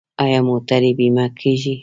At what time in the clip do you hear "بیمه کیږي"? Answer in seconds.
0.97-1.75